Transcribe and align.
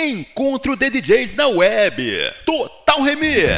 Encontro 0.00 0.76
de 0.76 0.90
DJs 0.90 1.34
na 1.34 1.48
web. 1.48 1.96
Total 2.46 3.02
Remix. 3.02 3.50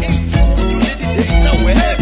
Encontro 0.00 0.78
de 0.78 0.94
DJs 0.94 1.32
na 1.42 1.52
web. 1.64 1.99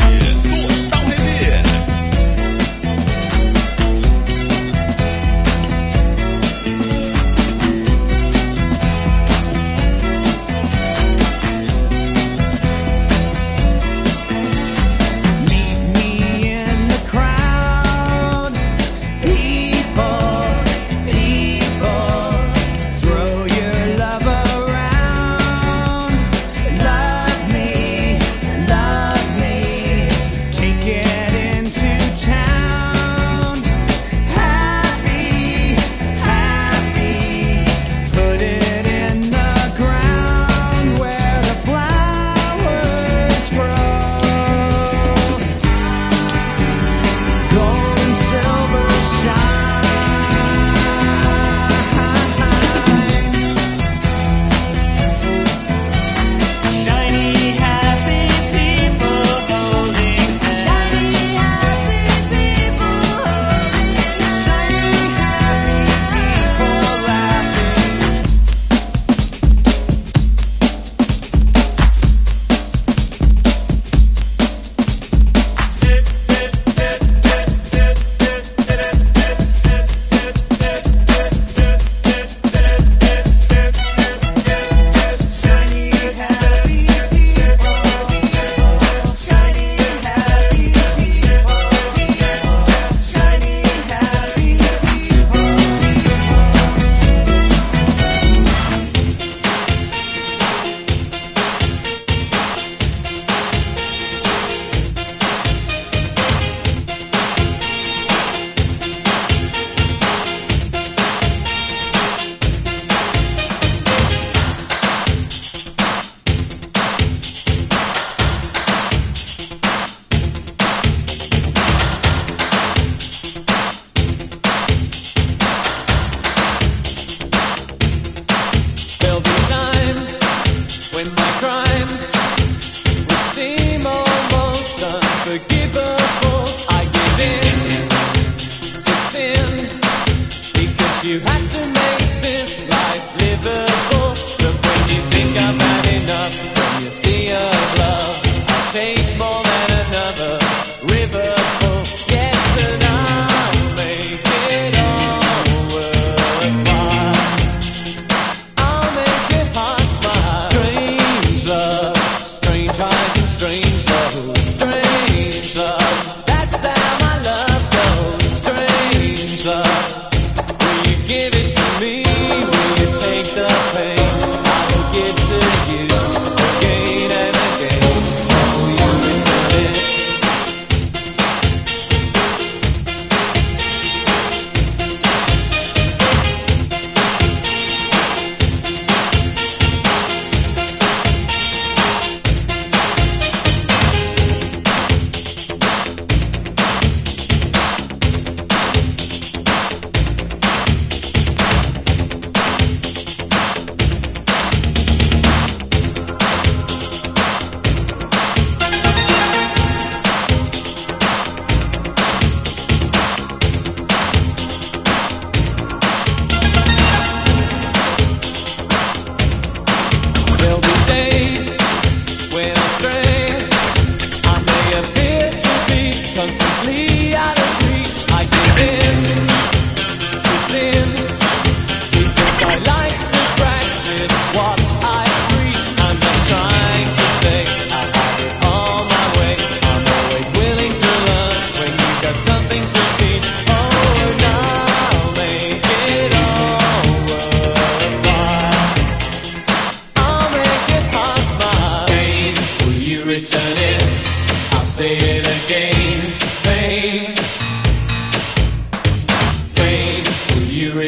You 141.19 141.25
have 141.25 141.33
had 141.33 141.51
to 141.51 141.67
make 141.67 142.23
this 142.23 142.63
life 142.71 143.17
livable. 143.21 144.11
Look 144.39 144.55
what 144.65 144.89
you 144.89 145.01
think 145.11 145.37
I'm 145.37 145.61
at. 145.61 145.78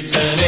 return. 0.02 0.39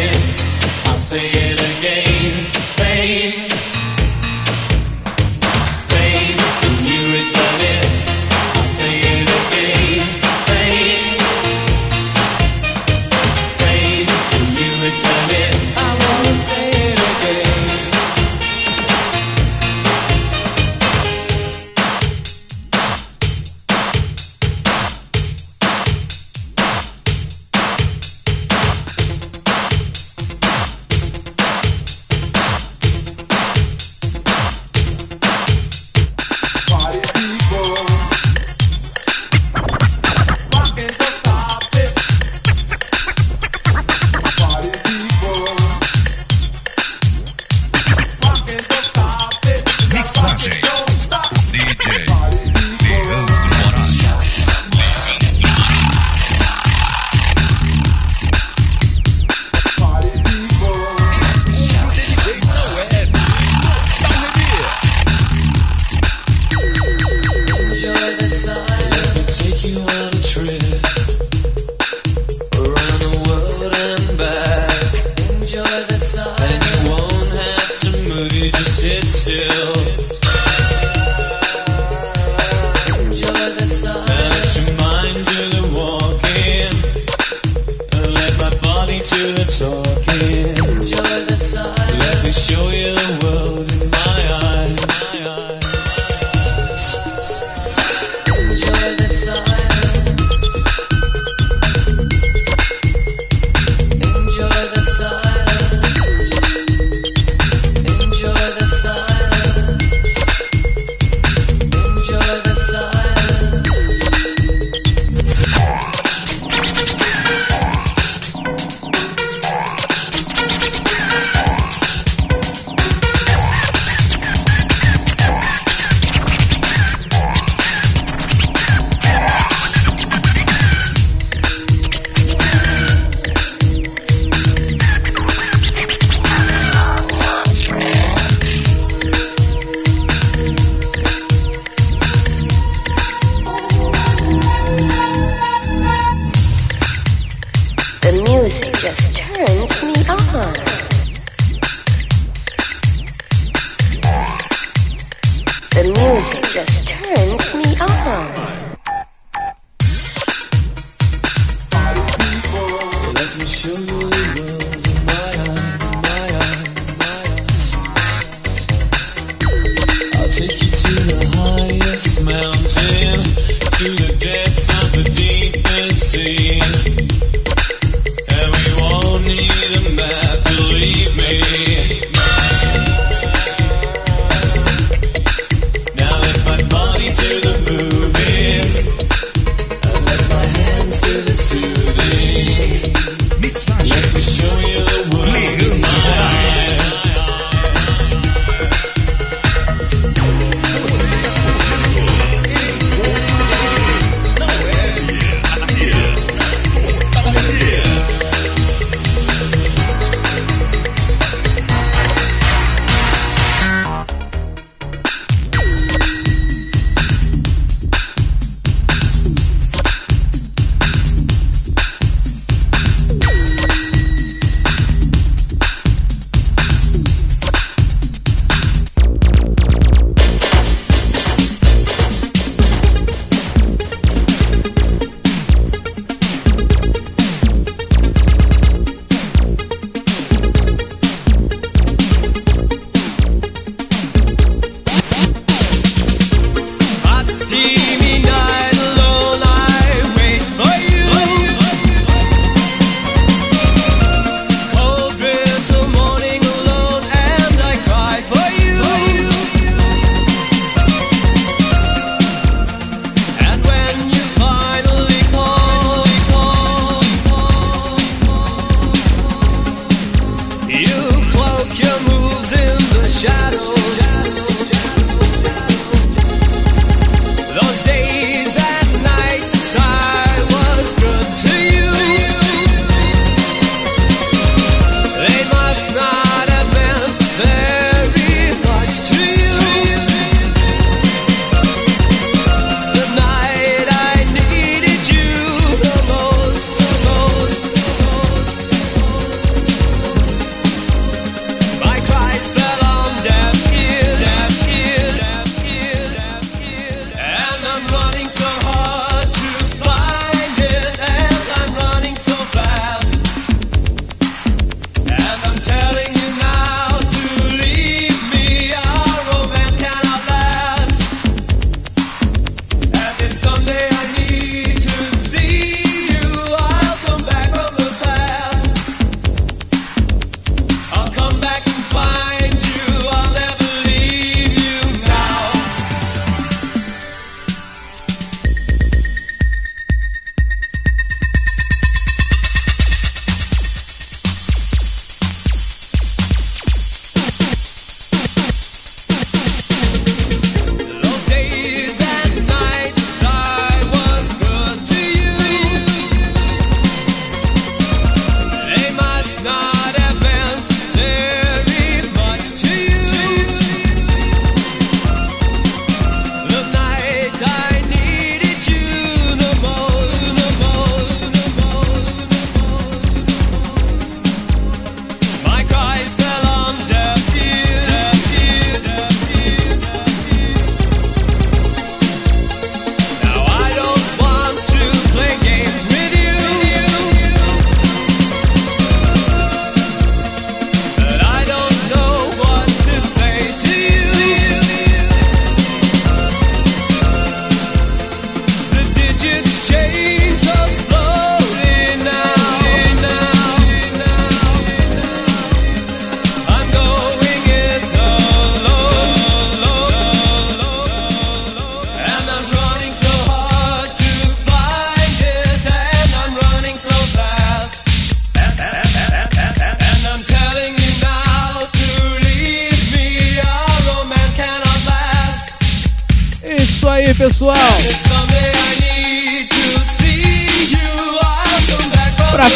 untrue 69.76 70.71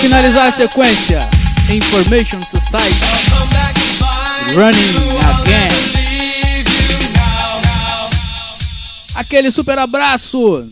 finalizar 0.06 0.46
a 0.46 0.52
sequência, 0.52 1.18
Information 1.68 2.40
Society 2.40 3.00
Running 4.54 5.18
Again. 5.18 5.68
Aquele 9.16 9.50
super 9.50 9.76
abraço! 9.80 10.70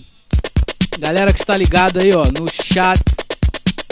Galera 1.00 1.32
que 1.32 1.40
está 1.40 1.56
ligada 1.56 2.00
aí, 2.00 2.12
ó, 2.14 2.22
no 2.26 2.48
chat 2.48 3.02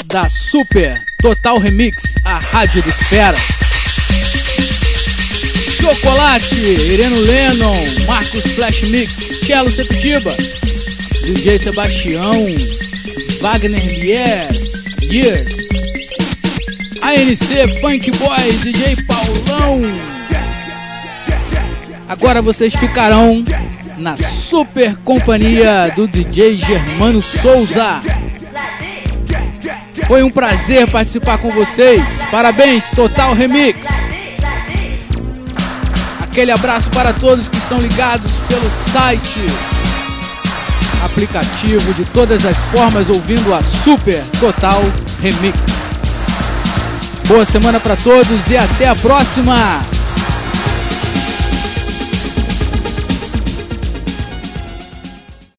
da 0.05 0.29
Super 0.29 0.97
Total 1.21 1.59
Remix, 1.59 1.97
a 2.25 2.39
Rádio 2.39 2.81
do 2.81 2.89
Esfera. 2.91 3.37
Chocolate, 5.81 6.55
Ireno 6.55 7.19
Lennon, 7.19 7.85
Marcos 8.07 8.45
Flash 8.53 8.83
Mix, 8.83 9.41
Cello 9.45 9.69
Septiba, 9.69 10.37
DJ 11.25 11.59
Sebastião, 11.59 12.33
Wagner 13.41 13.93
Years, 13.93 14.82
Years, 15.13 15.69
ANC 17.03 17.81
Funk 17.83 18.11
Boys, 18.13 18.61
DJ 18.63 18.97
Paulão. 19.07 19.83
Agora 22.09 22.41
vocês 22.41 22.75
ficarão 22.75 23.45
na 23.99 24.17
super 24.17 24.97
companhia 24.97 25.93
do 25.95 26.09
DJ 26.09 26.57
Germano 26.57 27.21
Souza. 27.21 28.01
Foi 30.07 30.23
um 30.23 30.31
prazer 30.31 30.91
participar 30.91 31.37
com 31.37 31.51
vocês. 31.51 32.03
Parabéns, 32.31 32.89
Total 32.89 33.35
Remix. 33.35 33.87
Aquele 36.23 36.53
abraço 36.53 36.89
para 36.89 37.13
todos 37.13 37.49
que 37.49 37.59
estão 37.59 37.77
ligados 37.77 38.33
pelo 38.49 38.71
site, 38.71 39.41
aplicativo 41.03 41.93
de 41.95 42.05
todas 42.05 42.45
as 42.45 42.57
formas, 42.75 43.11
ouvindo 43.11 43.55
a 43.55 43.63
Super 43.63 44.23
Total 44.41 44.81
Remix. 45.21 45.59
Boa 47.27 47.45
semana 47.45 47.81
para 47.81 47.97
todos 47.97 48.51
e 48.51 48.57
até 48.57 48.89
a 48.89 48.95
próxima! 48.95 49.92